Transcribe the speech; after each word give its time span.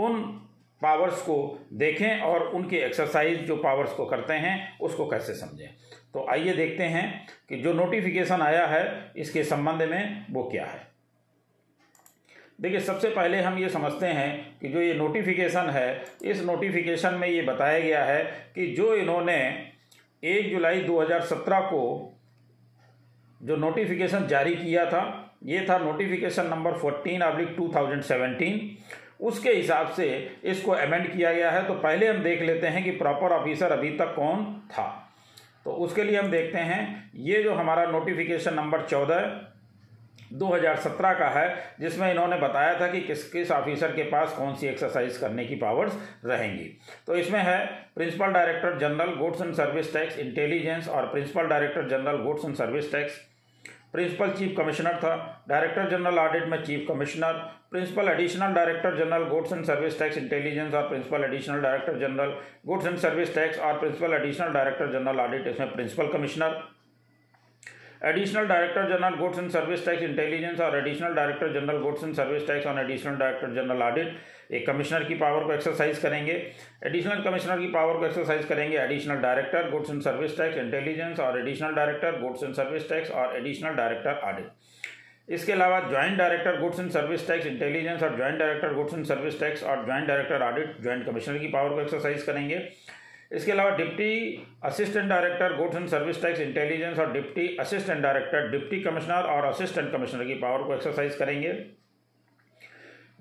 उन 0.00 0.42
पावर्स 0.82 1.22
को 1.22 1.66
देखें 1.72 2.20
और 2.20 2.42
उनके 2.42 2.76
एक्सरसाइज 2.76 3.40
जो 3.40 3.56
पावर्स 3.56 3.92
को 3.92 4.06
करते 4.06 4.34
हैं, 4.34 4.78
उसको 4.78 5.06
कैसे 5.06 5.34
समझें। 5.34 5.68
तो 6.14 6.26
आइए 6.30 6.52
देखते 6.52 6.84
हैं 6.84 7.26
कि 7.48 7.56
जो 7.56 7.72
नोटिफिकेशन 7.72 8.42
आया 8.42 8.66
है, 8.66 9.12
इसके 9.16 9.44
संबंध 9.44 9.82
में 9.82 10.26
वो 10.30 10.42
क्या 10.42 10.66
है। 10.66 10.86
देखिए, 12.60 12.80
सबसे 12.80 13.08
पहले 13.08 13.40
हम 13.40 13.58
ये 13.58 13.68
समझते 13.68 14.06
हैं 14.06 14.58
कि 14.58 14.68
जो 14.68 14.80
ये 14.80 14.94
नोटिफिकेशन 14.94 15.70
है, 15.70 16.04
इस 16.22 16.42
नोटिफिकेशन 16.42 17.14
में 17.14 17.28
ये 17.28 17.42
बताया 17.42 17.78
गया 17.78 18.04
है 18.04 18.24
कि 18.54 18.66
जो 18.66 18.94
इन्होंने 18.94 19.68
एक 20.24 20.50
जुलाई 20.50 20.80
2017 20.80 21.60
को 21.60 22.12
जो 23.42 23.56
नोटिफिकेशन 23.56 24.26
जारी 24.26 24.54
किया 24.54 24.86
था, 24.86 25.36
ये 25.44 25.66
था 25.70 25.78
नोटिफिकेशन 25.78 26.46
नंबर 26.46 26.72
14 26.72 27.22
अब्लिक 27.22 27.54
टू 27.56 27.68
उसके 29.20 29.52
हिसाब 29.52 29.90
से 29.90 30.06
इसको 30.44 30.72
अमेंड 30.72 31.12
किया 31.12 31.32
गया 31.32 31.50
है। 31.50 31.66
तो 31.66 31.74
पहले 31.74 32.06
हम 32.08 32.22
देख 32.22 32.42
लेते 32.42 32.66
हैं 32.66 32.84
कि 32.84 32.90
प्रॉपर 32.90 33.32
ऑफिसर 33.32 33.72
अभी 33.72 33.90
तक 33.90 34.14
कौन 34.14 34.44
था। 34.70 34.86
तो 35.64 35.72
उसके 35.72 36.04
लिए 36.04 36.18
हम 36.18 36.30
देखते 36.30 36.58
हैं, 36.58 37.10
ये 37.14 37.42
जो 37.42 37.54
हमारा 37.54 37.84
नोटिफिकेशन 37.86 38.54
नंबर 38.54 38.82
चौदह 38.82 39.40
2017 40.32 41.12
का 41.14 41.28
है, 41.28 41.48
जिसमें 41.80 42.10
इन्होंने 42.10 42.36
बताया 42.36 42.80
था 42.80 42.86
कि 42.86 43.00
किस 43.00 43.30
किस 43.32 43.50
ऑफिसर 43.50 43.92
के 43.92 44.02
पास 44.02 44.34
कौन 44.38 44.54
सी 44.54 44.66
एक्सरसाइज 44.66 45.18
करने 45.18 45.44
की 45.44 45.54
पावर्स 45.54 45.98
रहेंगी। 46.24 46.64
तो 47.06 47.16
इसमें 47.16 47.40
है 47.40 47.64
principal 47.94 48.32
director 48.32 48.78
general 48.78 49.14
goods 49.14 49.42
and 49.42 49.54
service 49.54 49.92
tax 49.92 50.18
intelligence 50.18 50.88
और 50.88 51.06
principal 51.06 51.46
director 51.46 51.88
general 51.88 52.22
goods 52.22 52.44
and 52.44 52.54
service 52.54 52.92
tax 52.92 53.20
principal 53.96 54.30
chief 54.30 54.56
commissioner 54.56 54.96
था। 55.02 55.12
डायरेक्टर 55.48 55.88
जनरल 55.90 56.18
ऑडिट 56.18 56.46
में 56.48 56.62
chief 56.64 56.84
commissioner. 56.88 57.32
Principal 57.70 58.08
additional 58.08 58.54
director 58.54 58.96
general 58.96 59.22
goods 59.28 59.52
and 59.52 59.64
service 59.64 59.98
tax 59.98 60.18
intelligence 60.18 60.74
और 60.74 60.88
principal 60.88 61.24
additional 61.24 61.60
director 61.62 61.98
general 61.98 62.34
goods 62.66 62.86
and 62.86 62.96
service 62.98 63.34
tax 63.34 63.58
और 63.58 63.78
principal 63.78 64.14
additional 64.14 64.52
director 64.52 64.92
general 64.92 65.20
audit, 65.20 65.46
इसमें 65.46 65.72
principal 65.72 66.12
commissioner. 66.12 66.62
Additional 68.04 68.46
director 68.46 68.88
general 68.88 69.14
goods 69.16 69.38
and 69.38 69.48
service 69.50 69.84
tax 69.84 70.02
intelligence 70.02 70.60
और 70.60 70.76
additional 70.76 71.14
director 71.14 71.52
general 71.52 71.78
goods 71.82 72.04
and 72.04 72.14
service 72.14 72.46
tax 72.46 72.66
और 72.66 72.80
additional 72.80 73.16
director 73.16 73.54
general 73.54 73.82
audit 73.82 74.52
एक 74.52 74.66
commissioner 74.66 75.04
की 75.04 75.14
power 75.14 75.44
को 75.44 75.52
exercise 75.52 75.98
करेंगे। 75.98 76.32
Additional 76.86 77.22
commissioner 77.22 77.58
की 77.58 77.66
power 77.68 77.98
को 77.98 78.06
exercise 78.06 78.44
करेंगे 78.44 78.78
additional 78.78 79.16
director 79.20 79.70
goods 79.70 79.90
and 79.90 80.02
service 80.02 80.36
tax 80.38 80.58
intelligence 80.58 81.20
और 81.20 81.38
additional 81.40 81.74
director 81.74 82.20
goods 82.20 82.42
and 82.42 82.54
service 82.54 82.88
tax 82.88 83.10
और 83.12 83.36
एडिशनल 83.36 83.74
डायरेक्टर 83.74 84.20
ऑडिट 84.24 84.50
इसके 85.28 85.52
अलावा 85.52 85.78
joint 85.80 86.18
director 86.18 86.60
goods 86.60 86.80
and 86.80 86.90
service 86.90 87.26
tax 87.28 87.46
intelligence 87.46 88.02
और 88.02 88.16
joint 88.16 88.38
director 88.38 88.74
goods 88.74 88.94
and 88.94 89.04
service 89.04 89.40
tax 89.40 89.62
और 89.62 89.84
joint 89.84 90.06
director 90.08 90.42
audit 90.42 90.80
joint 90.82 91.06
commissioner 91.06 91.38
की 91.38 91.48
power 91.48 91.74
को 91.74 91.80
exercise 91.80 92.22
करेंगे। 92.22 92.58
इसके 93.30 93.52
अलावा 93.52 93.70
deputy 93.76 94.12
assistant 94.64 95.08
director 95.08 95.56
goods 95.56 95.76
and 95.76 95.86
service 95.88 96.22
tax 96.22 96.40
intelligence 96.40 96.98
और 96.98 97.12
deputy 97.12 97.46
assistant 97.60 98.02
director, 98.02 98.50
deputy 98.50 98.80
commissioner 98.80 99.30
और 99.30 99.44
assistant 99.44 99.90
commissioner 99.92 100.24
की 100.24 100.34
पावर 100.34 100.62
को 100.62 100.74
एक्सरसाइज 100.74 101.16
करेंगे। 101.16 101.52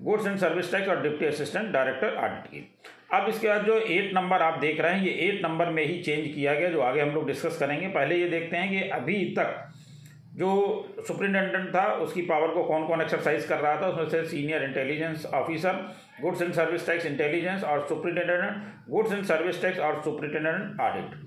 गुड्स 0.02 0.28
एंड 0.28 0.38
सर्विस 0.38 0.72
टैक्स 0.72 0.90
और 0.90 1.02
डिप्टी 1.02 1.26
असिस्टेंट 1.26 1.72
डायरेक्टर 1.74 2.16
ऑडिट 2.16 2.48
की 2.48 2.68
अब 3.14 3.28
इसके 3.30 3.48
बाद 3.48 3.66
जो 3.66 3.78
एट 3.78 4.14
नंबर 4.14 4.42
आप 4.42 4.60
देख 4.60 4.80
रहे 4.82 4.94
हैं, 4.94 5.06
ये 5.06 5.12
एट 5.28 5.42
नंबर 5.44 5.70
में 5.70 5.84
ही 5.84 6.02
चेंज 6.04 6.28
किया 6.28 6.54
गया, 6.54 6.70
जो 6.70 6.82
आगे 6.82 7.02
हम 7.02 7.10
लोग 7.10 7.28
डिस्कस 7.28 7.58
करेंगे। 7.60 7.88
पहले 7.90 8.16
ये 8.16 8.30
देखते 8.30 8.58
हैं 8.58 8.70
कि 8.70 8.90
अभी 8.90 9.24
तक 9.38 9.72
जो 10.36 10.48
सुप्रिंटेंडेंट 11.08 11.68
था, 11.76 11.86
उसकी 11.96 12.22
पावर 12.24 12.48
को 12.54 12.64
कौन 12.64 12.88
कौन 12.88 13.02
एक्सरसाइज 13.02 13.46
कर 13.46 13.60
रहा 13.60 13.82
था, 13.82 13.88
उसमें 13.88 14.10
से 14.10 14.26
senior 14.28 14.64
intelligence 14.64 15.26
officer 15.26 15.74
goods 16.22 16.42
and 16.42 16.54
service 16.54 16.86
tax 16.88 17.06
intelligence 17.06 17.64
और 17.64 17.86
superintendent 17.88 18.90
goods 18.90 19.14
and 19.14 19.24
service 19.26 19.62
tax 19.62 19.80
और 19.80 20.02
सुप्रिंटेंडेंट 20.04 20.82
ऑडिट 20.82 21.24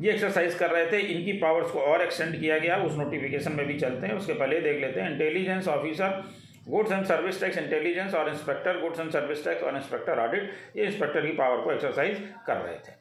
ये 0.00 0.12
एक्सरसाइज 0.12 0.54
कर 0.54 0.70
रहे 0.70 0.86
थे, 0.92 0.98
इनकी 0.98 1.32
पावर्स 1.38 1.70
को 1.70 1.80
और 1.80 2.02
एक्सटेंड 2.02 2.38
किया 2.40 2.58
गया, 2.58 2.76
उस 2.76 2.96
नोटिफिकेशन 2.98 3.52
में 3.52 3.66
भी 3.66 3.78
चलते 3.78 4.06
हैं, 4.06 4.14
उसके 4.14 4.32
पहले 4.34 4.60
देख 4.60 4.80
लेते 4.80 5.00
हैं 5.00 5.10
intelligence 5.10 5.68
officer 5.68 6.22
goods 6.68 6.92
and 6.92 7.04
service 7.06 7.40
tax 7.40 7.58
intelligence 7.58 8.14
और 8.14 8.28
inspector 8.28 8.80
goods 8.80 9.00
and 9.00 9.10
service 9.10 9.44
tax 9.44 9.62
और 9.62 9.76
इंस्पेक्टर 9.76 10.18
ऑडिट 10.18 10.50
ये 10.76 10.86
इंस्पेक्टर 10.86 11.26
की 11.26 11.32
पावर 11.34 11.60
को 11.64 11.72
एक्सरसाइज 11.72 12.22
कर 12.46 12.56
रहे 12.56 12.74
थे. 12.76 12.98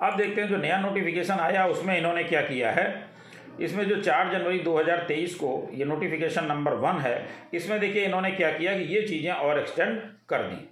अब 0.00 0.16
देखते 0.16 0.40
हैं 0.40 0.48
जो 0.48 0.56
नया 0.56 0.80
नोटिफिकेशन 0.80 1.40
आया, 1.40 1.66
उसमें 1.66 1.96
इन्होंने 1.98 2.24
क्या 2.24 2.40
किया 2.42 2.70
है? 2.70 3.11
इसमें 3.60 3.84
जो 3.88 4.00
चार 4.02 4.32
जनवरी 4.32 4.58
2023 4.60 5.34
को 5.34 5.50
ये 5.74 5.84
नोटिफिकेशन 5.84 6.44
नंबर 6.46 6.74
वन 6.78 7.00
है, 7.00 7.26
इसमें 7.54 7.78
देखिए 7.80 8.04
इन्होंने 8.04 8.30
क्या 8.32 8.50
किया 8.52 8.76
कि 8.78 8.94
ये 8.94 9.02
चीज़ें 9.08 9.32
और 9.32 9.58
एक्सटेंड 9.58 10.00
कर 10.28 10.42
दी। 10.44 10.68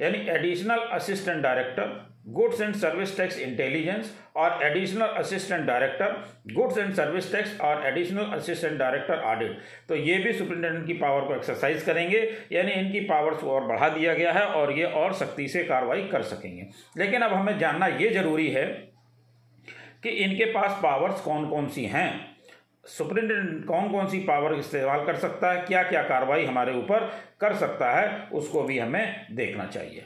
यानी 0.00 0.18
additional 0.30 0.88
assistant 0.92 1.42
director 1.42 2.00
goods 2.28 2.60
and 2.60 2.74
service 2.74 3.16
tax 3.16 3.38
intelligence 3.40 4.12
और 4.36 4.62
additional 4.64 5.06
assistant 5.18 5.64
director 5.66 6.12
goods 6.54 6.78
and 6.78 6.92
service 6.94 7.30
tax 7.32 7.58
और 7.60 7.86
एडिशनल 7.86 8.30
असिस्टेंट 8.34 8.78
डायरेक्टर 8.78 9.22
ऑडिट 9.30 9.58
तो 9.88 9.96
ये 9.96 10.18
भी 10.18 10.32
सुप्रिंटेंडेंट 10.32 10.86
की 10.86 10.92
पावर 10.94 11.24
को 11.24 11.34
एक्सरसाइज 11.34 11.82
करेंगे, 11.82 12.18
यानी 12.52 12.72
इनकी 12.72 13.00
पावर्स 13.02 13.38
को 13.38 13.50
और 13.50 13.66
बढ़ा 13.66 13.88
दिया 13.88 14.14
गया 14.14 14.32
है 14.32 14.44
और 14.46 14.72
ये 14.78 14.84
और 14.84 15.12
सख्ती 15.14 15.48
से 15.48 15.64
कार्रवाई 15.64 16.02
कर 16.12 16.22
सकेंगे। 16.24 16.66
लेकिन 16.96 17.22
अब 17.22 17.32
हमें 17.32 17.58
जानना 17.58 17.86
ये 17.88 18.10
ज़रूरी 18.10 18.48
है 18.50 18.66
कि 20.02 20.08
इनके 20.24 20.44
पास 20.52 20.78
पावर्स 20.82 21.20
कौन 21.20 21.48
कौन 21.48 21.68
सी 21.68 21.84
हैं? 21.86 22.10
सुप्रिंटेंडेंट 22.84 23.64
कौन 23.66 23.90
कौन 23.90 24.08
सी 24.08 24.18
पावर 24.20 24.54
इस्तेमाल 24.54 25.04
कर 25.06 25.16
सकता 25.16 25.52
है? 25.52 25.60
क्या 25.62 25.82
क्या 25.82 26.02
कार्रवाई 26.04 26.44
हमारे 26.44 26.72
ऊपर 26.74 27.10
कर 27.40 27.54
सकता 27.56 27.90
है? 27.90 28.28
उसको 28.32 28.62
भी 28.62 28.78
हमें 28.78 29.26
देखना 29.32 29.66
चाहिए। 29.66 30.04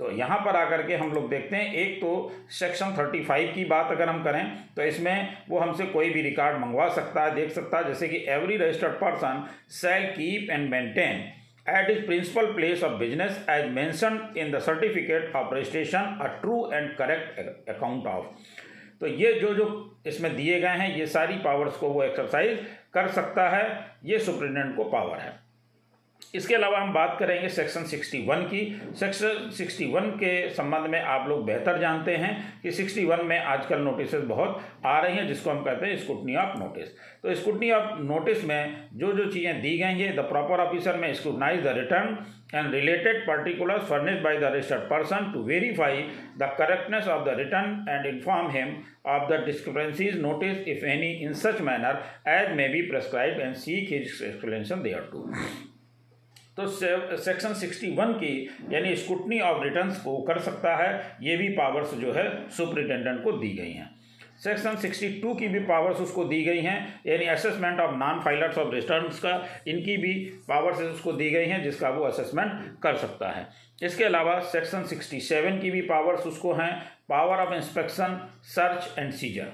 तो 0.00 0.10
यहाँ 0.12 0.38
पर 0.38 0.56
आकर 0.56 0.82
के 0.86 0.96
हम 0.96 1.12
लोग 1.12 1.28
देखते 1.30 1.56
हैं, 1.56 1.72
एक 1.74 1.96
तो 2.00 2.32
सेक्शन 2.58 2.94
थर्टी 2.98 3.22
फाइव 3.24 3.52
की 3.54 3.64
बात 3.66 3.90
अगर 3.92 4.08
हम 4.08 4.22
करें 4.24 4.44
तो 4.76 4.82
इसमें 4.82 5.36
वो 5.48 5.58
हमसे 5.58 5.86
कोई 5.86 6.10
भी 6.10 6.22
रिकॉर्ड 6.22 6.58
मंगवा 6.58 6.88
सकता 6.88 7.24
है, 7.24 7.34
देख 7.34 7.50
सकता 7.52 7.78
है, 7.78 7.84
जैसे 7.84 8.08
कि 8.08 8.24
every 8.28 8.56
registered 8.56 8.92
person 8.94 9.44
shall 9.72 10.06
keep 10.12 10.50
and 10.50 10.68
maintain 10.70 11.24
at 11.68 11.90
his 11.90 12.04
principal 12.06 12.52
place 12.54 12.82
of 12.84 12.92
business 12.98 13.44
as 13.50 13.70
mention 13.72 14.20
in 14.36 14.52
the 14.52 14.58
certificate 14.60 15.34
of 15.36 15.54
registration 15.54 16.18
a 16.22 16.26
true 16.40 16.64
and 16.72 16.94
correct 16.96 17.68
account 17.68 18.06
of 18.06 18.26
तो 19.00 19.06
ये 19.06 19.32
जो 19.32 19.52
जो 19.54 19.66
इसमें 20.06 20.34
दिए 20.36 20.60
गए 20.60 20.68
हैं, 20.68 20.96
ये 20.96 21.06
सारी 21.06 21.34
पावर्स 21.34 21.76
को 21.76 21.88
वो 21.88 22.02
एक्सरसाइज 22.02 22.58
कर 22.94 23.08
सकता 23.08 23.48
है, 23.48 23.96
ये 24.04 24.18
सुप्रिटेंडेंट 24.18 24.76
को 24.76 24.84
पावर 24.84 25.18
है। 25.18 25.47
इसके 26.34 26.54
अलावा 26.54 26.78
हम 26.78 26.92
बात 26.92 27.16
करेंगे 27.18 27.48
सेक्शन 27.48 27.84
61 27.86 28.42
की। 28.44 28.60
सेक्शन 28.94 29.50
61 29.58 30.10
के 30.18 30.32
संबंध 30.54 30.90
में 30.90 31.00
आप 31.00 31.28
लोग 31.28 31.44
बेहतर 31.46 31.78
जानते 31.80 32.16
हैं 32.16 32.32
कि 32.62 32.70
61 32.72 33.22
में 33.24 33.38
आजकल 33.38 33.80
नोटिस 33.80 34.14
बहुत 34.14 34.60
आ 34.86 34.98
रही 35.00 35.16
हैं, 35.16 35.26
जिसको 35.28 35.50
हम 35.50 35.62
कहते 35.64 35.86
हैं 35.86 35.96
स्कूटनी 35.96 36.36
ऑफ़ 36.36 36.58
नोटिस। 36.58 36.88
तो 37.22 37.34
स्कूटनी 37.34 37.70
ऑफ़ 37.70 37.98
नोटिस 38.02 38.44
में 38.44 38.88
जो 38.94 39.12
जो 39.12 39.30
चीज़ें 39.30 39.60
दी 39.62 39.76
गई 39.78 40.00
हैं 40.00 40.14
the 40.16 40.26
proper 40.28 40.60
officer 40.60 40.96
may 40.96 41.12
scrutinise 41.14 41.62
the 41.64 41.74
return 41.78 42.16
and 42.54 42.74
related 42.74 43.22
particulars 43.26 43.82
furnished 43.88 44.22
by 44.24 44.38
the 44.38 44.52
registered 44.54 44.82
person 44.90 45.32
to 45.32 45.42
verify 45.44 46.02
the 46.38 46.50
correctness 46.58 47.08
of 47.08 47.24
the 47.24 47.38
return 47.38 47.84
and 47.88 48.06
inform 48.06 48.50
him 48.50 48.76
of 49.06 49.28
the 49.32 49.42
discrepancies 49.46 50.20
notice 50.20 50.68
if 50.68 50.84
any 50.86 51.10
in 51.24 51.32
such 51.42 51.60
manner 51.70 52.04
as 52.28 52.54
may 52.56 52.68
be 52.68 52.82
prescribe 52.90 53.40
and 53.40 53.54
seek 53.56 53.92
his 53.92 54.22
explanation 54.22 54.82
thereto 55.12 55.28
तो 56.58 56.66
section 56.66 57.52
61 57.54 58.12
की, 58.12 58.50
यानी 58.70 58.96
scrutiny 58.96 59.40
of 59.40 59.62
returns 59.64 60.00
को 60.00 60.16
कर 60.22 60.38
सकता 60.38 60.74
है, 60.76 61.16
ये 61.22 61.36
भी 61.36 61.48
powers 61.48 61.94
जो 61.94 62.12
है 62.12 62.50
सुप्रिटेंडेंट 62.50 63.22
को 63.24 63.32
दी 63.32 63.48
गई 63.48 63.72
हैं। 63.72 63.90
सेक्शन 64.44 64.76
62 64.76 65.34
की 65.38 65.48
भी 65.48 65.58
पावर्स 65.58 65.96
उसको 65.96 66.24
दी 66.24 66.42
गई 66.44 66.60
हैं, 66.60 67.00
यानी 67.06 67.24
assessment 67.24 67.80
of 67.80 67.94
non 67.94 68.20
filers 68.20 68.58
of 68.58 68.74
returns 68.74 69.18
का, 69.18 69.46
इनकी 69.68 69.96
भी 69.96 70.14
पावर्स 70.48 70.80
उसको 70.80 71.12
दी 71.12 71.30
गई 71.30 71.44
हैं, 71.44 71.62
जिसका 71.62 71.88
वो 71.88 72.04
असेसमेंट 72.04 72.52
कर 72.82 72.96
सकता 72.96 73.28
है। 73.28 73.46
इसके 73.82 74.04
अलावा 74.04 74.38
सेक्शन 74.40 74.84
67 74.84 75.60
की 75.62 75.70
भी 75.70 75.80
पावर्स 75.80 76.26
उसको 76.26 76.52
हैं 76.52 76.72
power 77.08 77.36
of 77.36 77.54
inspection 77.54 78.20
search 78.42 78.98
and 78.98 79.12
seizure 79.12 79.52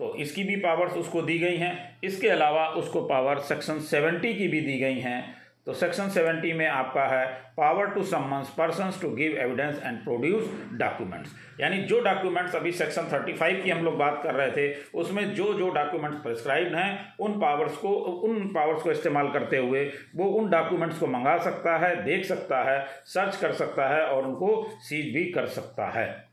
तो 0.00 0.14
इसकी 0.16 0.44
भी 0.44 0.56
पावर्स 0.56 0.92
उसको 0.92 1.22
दी 1.22 1.38
गई 1.38 1.56
हैं। 1.56 1.98
इसके 2.04 2.28
अलावा 2.28 2.66
उसको 2.68 3.00
पावर 3.00 3.38
सेक्शन 3.38 3.80
70 3.80 4.32
की 4.34 4.48
भी 4.48 4.60
दी 4.60 4.78
गई 4.78 4.98
हैं। 5.00 5.39
तो 5.70 5.74
सेक्शन 5.74 6.08
70 6.08 6.52
में 6.52 6.66
आपका 6.66 7.02
है 7.02 7.26
power 7.56 7.86
to 7.86 8.02
summons 8.02 8.48
person 8.48 8.90
to 9.02 9.10
give 9.10 9.32
evidence 9.32 9.82
and 9.84 9.98
produce 10.04 10.50
documents 10.72 11.30
यानी 11.60 11.78
जो 11.78 12.00
डॉक्यूमेंट्स 12.00 12.54
अभी 12.54 12.72
सेक्शन 12.72 13.02
35 13.02 13.64
की 13.64 13.70
हम 13.70 13.84
लोग 13.84 13.96
बात 13.96 14.20
कर 14.22 14.34
रहे 14.34 14.50
थे, 14.50 14.74
उसमें 14.94 15.34
जो 15.34 15.54
जो 15.54 15.70
डॉक्यूमेंट्स 15.70 16.18
प्रिस्क्राइब्ड 16.18 16.74
हैं, 16.74 17.14
उन 17.20 17.32
पावर्स 17.32 17.76
को, 17.76 17.88
उन 17.88 18.48
पावर्स 18.48 18.82
को 18.82 18.90
इस्तेमाल 18.90 19.30
करते 19.30 19.56
हुए, 19.56 19.92
वो 20.16 20.24
उन 20.24 20.50
डॉक्यूमेंट्स 20.50 20.98
को 20.98 21.06
मंगा 21.06 21.38
सकता 21.38 21.78
है, 21.78 22.04
देख 22.04 22.24
सकता 22.24 22.62
है 22.62 22.86
सर्च 23.04 23.36
कर 23.36 23.52
सकता 23.52 23.88
है 23.88 24.02
और 24.02 24.26
उनको 24.26 24.70
सीज 24.80 25.14
भी 25.14 25.24
कर 25.24 25.46
सकता 25.46 25.86
है। 25.86 26.24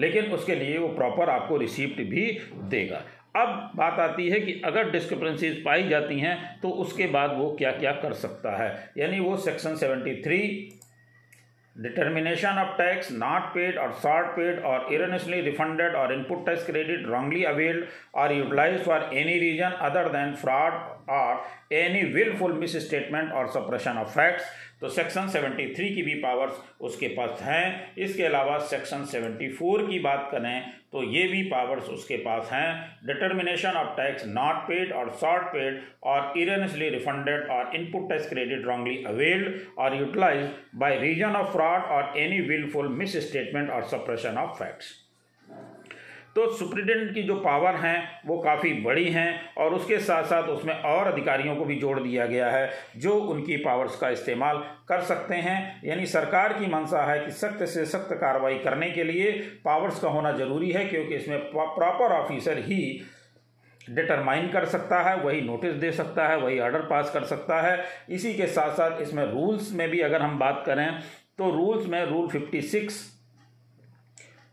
लेकिन 0.00 0.24
उसके 0.24 0.54
लिए 0.54 0.78
वो 0.78 0.88
प्रॉपर 0.88 1.30
आपको 1.30 1.56
रिसिप्ट 1.56 1.96
भी 1.96 2.38
देगा। 2.54 3.02
अब 3.36 3.70
बात 3.76 3.98
आती 4.00 4.28
है 4.28 4.40
कि 4.40 4.60
अगर 4.64 4.90
डिस्क्रिपेंसीज 4.90 5.62
पाई 5.64 5.88
जाती 5.88 6.18
हैं 6.20 6.36
तो 6.60 6.68
उसके 6.82 7.06
बाद 7.06 7.36
वो 7.38 7.50
क्या 7.58 7.70
क्या 7.70 7.92
कर 7.92 8.12
सकता 8.12 8.56
है। 8.56 8.92
यानी 8.98 9.20
वो 9.20 9.36
section 9.36 9.76
73 9.76 10.24
three 10.24 10.38
determination 11.76 12.58
of 12.58 12.76
tax 12.78 13.10
not 13.12 13.42
paid 13.42 13.78
or 13.78 13.92
short 13.92 14.26
paid 14.26 14.62
or 14.64 14.94
erroneously 14.94 15.40
refunded 15.40 15.94
or 15.94 16.12
input 16.14 16.46
tax 16.46 16.66
credit 16.66 17.06
wrongly 17.06 17.44
availed 17.44 17.86
or 18.14 18.32
utilise 18.32 18.80
for 18.82 19.10
any 19.14 19.38
reason 19.38 19.70
other 19.80 20.08
than 20.08 20.34
fraud 20.34 20.72
or 21.10 21.42
any 21.72 22.02
wilful 22.12 22.52
misstatement 22.86 23.32
or 23.32 23.48
suppression 23.48 23.98
of 23.98 24.08
facts 24.08 24.44
तो 24.82 24.88
section 24.88 25.28
73 25.28 25.94
की 25.94 26.02
भी 26.02 26.14
powers 26.14 26.60
उसके 26.80 27.08
पास 27.08 27.42
हैं। 27.42 27.94
इसके 27.96 28.24
अलावा 28.24 28.58
section 28.66 29.04
74 29.06 29.86
की 29.88 29.98
बात 29.98 30.28
करें 30.32 30.72
तो 30.92 31.02
ये 31.02 31.26
भी 31.28 31.42
पावर्स 31.42 31.88
उसके 31.88 32.16
पास 32.16 32.50
हैं। 32.52 33.06
Determination 33.06 33.76
of 33.76 33.96
tax 33.96 34.26
not 34.26 34.56
paid 34.68 34.92
or 34.92 35.10
short 35.20 35.46
paid 35.46 35.80
or 36.04 36.38
erroneously 36.38 36.88
refunded 36.88 37.48
or 37.50 37.74
input 37.76 38.08
tax 38.08 38.28
credit 38.28 38.66
wrongly 38.66 39.02
availed 39.06 39.60
or 39.78 39.98
utilise 39.98 40.50
by 40.74 40.98
reason 40.98 41.36
of 41.36 41.52
fraud 41.52 41.84
or 41.96 42.12
any 42.18 42.40
wilful 42.48 42.88
misstatement 43.28 43.70
or 43.70 43.84
suppression 43.88 44.38
of 44.38 44.58
facts 44.58 44.92
तो 46.36 46.46
superintendent 46.52 47.12
की 47.14 47.22
जो 47.22 47.34
power 47.36 47.74
हैं, 47.76 48.20
वो 48.26 48.38
काफ़ी 48.38 48.72
बड़ी 48.82 49.08
हैं 49.10 49.54
और 49.54 49.74
उसके 49.74 49.98
साथ 50.00 50.24
साथ 50.24 50.48
उसमें 50.48 50.74
और 50.74 51.06
अधिकारियों 51.06 51.56
को 51.56 51.64
भी 51.64 51.76
जोड़ 51.76 51.98
दिया 52.00 52.26
गया 52.26 52.50
है 52.50 52.70
जो 52.96 53.14
उनकी 53.14 53.56
पावर्स 53.58 53.96
का 53.96 54.08
इस्तेमाल 54.10 54.58
कर 54.88 55.00
सकते 55.02 55.34
हैं। 55.36 55.80
यानी 55.84 56.06
सरकार 56.08 56.52
की 56.52 56.66
मंशा 56.66 57.04
है 57.04 57.18
कि 57.20 57.30
सख्त 57.32 57.64
से 57.64 57.84
सख्त 57.86 58.14
कार्रवाई 58.14 58.58
करने 58.60 58.90
के 58.90 59.04
लिए 59.04 59.32
पावर्स 59.64 60.00
का 60.00 60.08
होना 60.08 60.32
ज़रूरी 60.34 60.70
है, 60.70 60.84
क्योंकि 60.84 61.14
इसमें 61.16 61.38
प्रॉपर 61.50 62.12
ऑफिसर 62.14 62.58
ही 62.60 62.80
डिटरमाइन 63.80 64.48
कर 64.48 64.64
सकता 64.66 65.00
है, 65.02 65.16
वही 65.16 65.40
नोटिस 65.42 65.74
दे 65.74 65.90
सकता 65.92 66.28
है, 66.28 66.36
वही 66.38 66.58
ऑर्डर 66.60 66.80
पास 66.86 67.10
कर 67.10 67.24
सकता 67.26 67.60
है। 67.62 67.84
इसी 68.10 68.34
के 68.34 68.46
साथ 68.48 68.76
साथ 68.76 69.00
इसमें 69.02 69.24
रूल्स 69.24 69.72
में 69.72 69.88
भी 69.90 70.00
अगर 70.02 70.22
हम 70.22 70.38
बात 70.38 70.62
करें 70.66 70.88
तो 71.38 71.50
रूल्स 71.52 71.86
में 71.86 72.04
रूल 72.04 72.28
फिफ्टी 72.28 72.60
सिक्स 72.62 73.02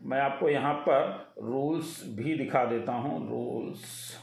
मैं 0.02 0.20
आपको 0.20 0.48
यहाँ 0.48 0.74
पर 0.88 1.34
रूल्स 1.42 2.02
भी 2.16 2.34
दिखा 2.34 2.64
देता 2.64 2.92
हूँ 2.92 3.18
रूल्स 3.28 4.18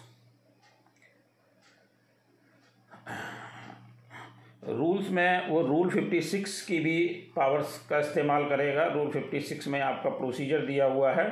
रूल्स 4.69 5.09
में 5.09 5.49
वो 5.49 5.61
रूल 5.61 5.89
56 5.89 6.59
की 6.61 6.79
भी 6.79 6.97
पावर्स 7.35 7.77
का 7.89 7.99
इस्तेमाल 7.99 8.45
करेगा। 8.49 8.85
रूल 8.85 9.11
56 9.11 9.67
में 9.67 9.79
आपका 9.81 10.09
प्रोसीजर 10.09 10.65
दिया 10.65 10.85
हुआ 10.85 11.11
है। 11.13 11.27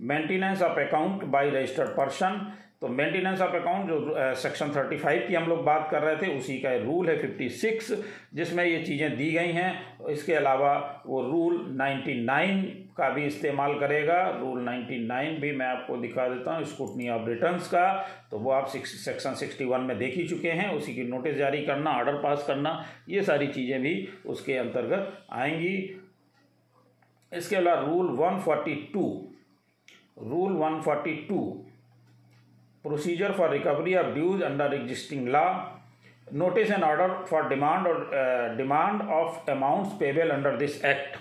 Maintenance 0.00 0.62
of 0.62 0.78
account 0.80 1.24
by 1.24 1.50
registered 1.50 1.88
person 1.88 2.40
तो 2.82 2.88
मेंटेनेंस 2.88 3.40
ऑफ़ 3.40 3.54
अकाउंट 3.56 3.88
जो 3.88 4.34
सेक्शन 4.36 4.70
थर्टी 4.76 4.96
फाइव 4.98 5.24
की 5.28 5.34
हम 5.34 5.48
लोग 5.48 5.64
बात 5.64 5.88
कर 5.90 6.02
रहे 6.02 6.16
थे, 6.16 6.36
उसी 6.36 6.56
का 6.58 6.74
रूल 6.76 7.08
है 7.08 7.16
फिफ्टी 7.20 7.48
सिक्स 7.50 7.92
जिसमें 8.34 8.64
ये 8.64 8.82
चीज़ें 8.84 9.16
दी 9.16 9.30
गई 9.32 9.52
हैं। 9.52 10.06
इसके 10.10 10.34
अलावा 10.34 11.02
वो 11.06 11.20
रूल 11.22 11.64
नाइन्टी 11.78 12.14
नाइन 12.22 12.62
का 12.96 13.08
भी 13.10 13.24
इस्तेमाल 13.26 13.78
करेगा। 13.80 14.22
रूल 14.38 14.60
नाइन्टी 14.60 14.98
नाइन 15.06 15.38
भी 15.40 15.52
मैं 15.52 15.66
आपको 15.66 15.96
दिखा 15.96 16.28
देता 16.28 16.54
हूँ 16.54 16.64
स्कूटनी 16.66 17.08
ऑफ़ 17.10 17.28
रिटर्न्स 17.28 17.68
का। 17.68 17.86
तो 18.30 18.38
वो 18.38 18.50
आप 18.50 18.66
सेक्शन 18.68 19.34
सिक्सटी 19.34 19.64
वन 19.64 19.80
में 19.80 19.96
देख 19.98 20.16
ही 20.16 20.26
चुके 20.28 20.50
हैं। 20.50 20.72
उसी 20.74 20.94
की 20.94 21.04
नोटिस 21.04 21.36
जारी 21.36 21.64
करना 21.66 21.90
ऑर्डर 21.90 22.22
पास 22.22 22.44
करना, 22.46 22.84
ये 23.08 23.22
सारी 23.22 23.46
चीज़ें 23.48 23.80
भी 23.82 24.08
उसके 24.26 24.56
अंतर्गत 24.58 25.26
आएँगी। 25.32 25.76
इसके 27.32 27.56
अलावा 27.56 27.80
rule 27.82 28.06
one 28.18 28.38
forty 28.40 28.74
two 28.94 29.02
rule 30.20 30.52
one 30.54 30.80
forty 30.80 31.14
two 31.28 31.66
procedure 32.84 33.32
for 33.32 33.50
recovery 33.50 33.94
of 33.94 34.06
dues 34.14 34.42
under 34.42 34.74
existing 34.74 35.28
law 35.28 35.44
notice 36.32 36.70
and 36.70 36.84
order 36.84 37.14
for 37.26 37.48
demand 37.48 37.86
और 37.86 38.54
demand 38.56 39.02
of 39.10 39.50
amount 39.50 39.98
payable 40.00 40.30
under 40.30 40.56
this 40.56 40.84
act 40.84 41.16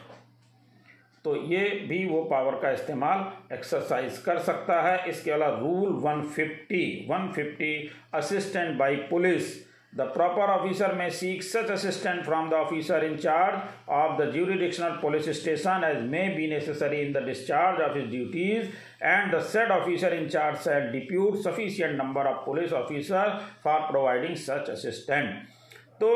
तो 1.25 1.35
ये 1.45 1.63
भी 1.89 2.05
वो 2.05 2.21
पावर 2.23 2.55
का 2.61 2.69
इस्तेमाल 2.71 3.53
एक्सरसाइज 3.53 4.17
कर 4.17 4.37
सकता 4.39 4.81
है। 4.81 5.09
इसके 5.09 5.31
अलावा 5.31 5.59
rule 5.59 5.89
150 6.03 6.83
150 7.09 7.71
assistant 8.13 8.77
by 8.77 8.95
police 9.09 9.57
The 9.91 10.05
proper 10.05 10.41
officer 10.41 10.93
may 10.95 11.09
seek 11.09 11.41
such 11.41 11.69
assistance 11.71 12.23
from 12.23 12.51
the 12.51 12.57
officer 12.57 12.99
in 12.99 13.17
charge 13.17 13.59
of 13.87 14.19
the 14.19 14.31
jurisdictional 14.31 14.99
police 14.99 15.39
station 15.39 15.83
as 15.83 16.07
may 16.07 16.35
be 16.35 16.47
necessary 16.47 17.07
in 17.07 17.11
the 17.11 17.21
discharge 17.21 17.79
of 17.79 17.95
his 17.95 18.11
duties 18.11 18.71
and 19.01 19.33
the 19.33 19.41
said 19.41 19.71
officer 19.71 20.09
in 20.09 20.29
charge 20.29 20.61
shall 20.61 20.91
depute 20.91 21.41
sufficient 21.41 21.97
number 21.97 22.21
of 22.21 22.45
police 22.45 22.71
officers 22.71 23.41
for 23.63 23.87
providing 23.89 24.35
such 24.35 24.69
assistance. 24.69 25.47
तो 26.01 26.09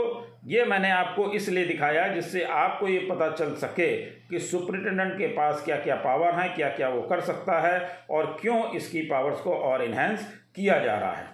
ये 0.47 0.65
मैंने 0.65 0.89
आपको 0.91 1.31
इसलिए 1.35 1.65
दिखाया 1.65 2.07
जिससे 2.13 2.43
आपको 2.61 2.87
ये 2.87 2.99
पता 3.09 3.29
चल 3.35 3.53
सके 3.65 3.91
कि 4.29 4.39
सुप्रिटेंडेंट 4.51 5.13
के 5.17 5.27
पास 5.35 5.63
क्या 5.65 5.77
क्या 5.83 5.95
पावर 6.05 6.39
हैं 6.39 6.53
क्या 6.55 6.69
क्या 6.77 6.89
वो 6.89 7.01
कर 7.09 7.21
सकता 7.33 7.59
है 7.67 7.77
और 8.09 8.37
क्यों 8.41 8.63
इसकी 8.75 9.01
पावर्स 9.09 9.41
को 9.41 9.55
और 9.71 9.83
इन्हेंस 9.83 10.33
किया 10.55 10.79
जा 10.83 10.97
रहा 10.97 11.13
है 11.13 11.32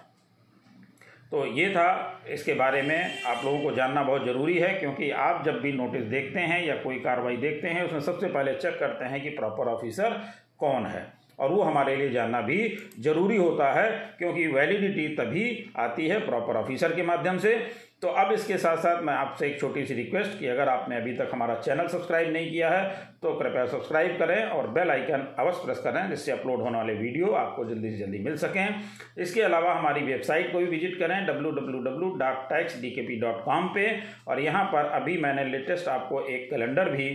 तो 1.32 1.44
ये 1.48 1.68
था 1.70 2.22
इसके 2.28 2.54
बारे 2.54 2.80
में 2.82 3.22
आप 3.26 3.44
लोगों 3.44 3.58
को 3.60 3.72
जानना 3.72 4.02
बहुत 4.02 4.24
ज़रूरी 4.24 4.56
है, 4.58 4.72
क्योंकि 4.74 5.10
आप 5.10 5.44
जब 5.44 5.60
भी 5.60 5.72
नोटिस 5.72 6.04
देखते 6.04 6.40
हैं 6.40 6.64
या 6.66 6.74
कोई 6.74 6.98
कार्रवाई 7.00 7.36
देखते 7.36 7.68
हैं, 7.68 7.84
उसमें 7.84 8.00
सबसे 8.00 8.28
पहले 8.28 8.54
चेक 8.54 8.78
करते 8.78 9.04
हैं 9.04 9.22
कि 9.22 9.30
प्रॉपर 9.30 9.68
ऑफिसर 9.68 10.20
कौन 10.58 10.86
है। 10.86 11.06
और 11.38 11.50
वो 11.50 11.62
हमारे 11.62 11.94
लिए 11.96 12.10
जानना 12.10 12.40
भी 12.40 12.58
ज़रूरी 13.00 13.36
होता 13.36 13.72
है, 13.72 13.90
क्योंकि 14.18 14.46
वैलिडिटी 14.46 15.06
तभी 15.16 15.72
आती 15.78 16.08
है 16.08 16.18
प्रॉपर 16.26 16.56
ऑफिसर 16.56 16.94
के 16.94 17.02
माध्यम 17.02 17.38
से। 17.38 17.54
तो 18.02 18.08
अब 18.10 18.30
इसके 18.32 18.56
साथ 18.58 18.76
साथ 18.76 19.02
मैं 19.02 19.14
आपसे 19.14 19.46
एक 19.46 19.58
छोटी 19.60 19.84
सी 19.86 19.94
रिक्वेस्ट 19.94 20.38
कि, 20.38 20.46
अगर 20.46 20.68
आपने 20.68 20.96
अभी 20.96 21.12
तक 21.12 21.30
हमारा 21.32 21.54
चैनल 21.56 21.86
सब्सक्राइब 21.88 22.32
नहीं 22.32 22.50
किया 22.50 22.68
है 22.70 22.84
तो 23.22 23.32
कृपया 23.38 23.64
सब्सक्राइब 23.66 24.18
करें 24.18 24.44
और 24.44 24.68
बेल 24.68 24.90
आइकन 24.90 25.26
अवश्य 25.38 25.64
प्रेस 25.64 25.78
करें, 25.78 26.08
जिससे 26.10 26.32
अपलोड 26.32 26.60
होने 26.60 26.78
वाले 26.78 26.94
वीडियो 26.94 27.32
आपको 27.34 27.64
जल्दी 27.64 27.90
से 27.90 27.98
जल्दी 27.98 28.18
मिल 28.18 28.36
सकें। 28.36 28.80
इसके 29.18 29.42
अलावा 29.42 29.74
हमारी 29.74 30.02
वेबसाइट 30.02 30.52
को 30.52 30.58
भी 30.58 30.66
विज़िट 30.66 30.98
करें 30.98 31.26
W 31.26 31.50
W 31.50 31.80
W 31.80 32.10
dot 32.18 32.48
tax 32.48 32.80
D 32.80 32.90
K 32.90 33.02
P. 33.02 33.16
Dot 33.20 33.44
com 33.44 33.68
पर 33.68 34.00
और 34.28 34.40
यहाँ 34.40 34.64
पर 34.64 34.86
अभी 34.92 35.16
मैंने 35.18 35.44
लेटेस्ट 35.46 35.88
आपको 35.88 36.22
एक 36.26 36.48
कैलेंडर 36.50 36.90
भी 36.90 37.08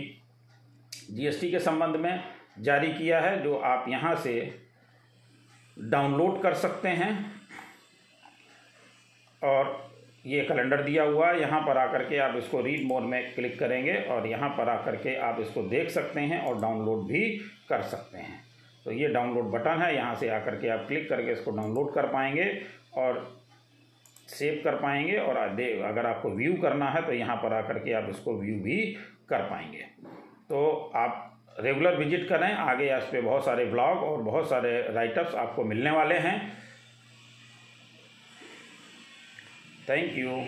जीएसटी 1.10 1.50
के 1.50 1.58
संबंध 1.60 1.96
में 1.96 2.22
जारी 2.60 2.92
किया 2.92 3.20
है, 3.20 3.42
जो 3.42 3.56
आप 3.56 3.84
यहाँ 3.88 4.14
से 4.16 4.34
डाउनलोड 5.76 6.40
कर 6.42 6.54
सकते 6.56 6.88
हैं। 6.90 7.10
और 9.42 9.85
ये 10.26 10.42
कैलेंडर 10.44 10.82
दिया 10.82 11.02
हुआ 11.04 11.28
है। 11.28 11.40
यहाँ 11.40 11.60
पर 11.62 11.78
आकर 11.78 12.02
के 12.04 12.18
आप 12.18 12.36
इसको 12.36 12.60
रीड 12.60 12.86
मोड 12.86 13.02
में 13.04 13.34
क्लिक 13.34 13.58
करेंगे 13.58 13.94
और 14.10 14.26
यहाँ 14.26 14.48
पर 14.50 14.68
आकर 14.68 14.96
के 14.96 15.14
आप 15.22 15.40
इसको 15.40 15.62
देख 15.68 15.90
सकते 15.90 16.20
हैं 16.22 16.40
और 16.42 16.60
डाउनलोड 16.60 17.06
भी 17.08 17.22
कर 17.68 17.82
सकते 17.84 18.18
हैं। 18.18 18.40
तो 18.86 18.92
ये 18.92 19.08
डाउनलोड 19.10 19.50
बटन 19.52 19.82
है। 19.82 19.94
यहाँ 19.94 20.14
से 20.14 20.28
आकर 20.30 20.56
के 20.56 20.68
आप 20.68 20.84
क्लिक 20.88 21.08
करके 21.08 21.32
इसको 21.32 21.50
डाउनलोड 21.52 21.92
कर 21.94 22.06
पाएँगे 22.08 22.50
और 22.96 23.24
सेव 24.28 24.60
कर 24.64 24.74
पाएँगे 24.76 25.16
और 25.18 25.36
अगर 25.36 26.06
आपको 26.06 26.30
व्यू 26.32 26.54
करना 26.62 26.90
है 26.90 27.02
तो 27.02 27.12
यहाँ 27.12 27.36
पर 27.36 27.52
आकर 27.54 27.78
के 27.78 27.92
आप 27.94 28.06
इसको 28.10 28.32
व्यू 28.34 28.60
भी 28.62 28.78
कर 29.28 29.42
पाएँगे। 29.42 29.84
तो 30.48 30.92
आप 30.96 31.22
रेगुलर 31.60 31.96
विज़िट 31.96 32.28
करें। 32.28 32.52
आगे 32.52 32.96
इस 32.96 33.04
पर 33.04 33.20
बहुत 33.22 33.44
सारे 33.44 33.64
ब्लॉग 33.66 34.02
और 34.02 34.22
बहुत 34.22 34.48
सारे 34.50 34.80
राइटअप्स 34.92 35.34
आपको 35.36 35.64
मिलने 35.64 35.90
वाले 35.90 36.14
हैं। 36.18 36.36
Thank 39.86 40.16
you. 40.16 40.44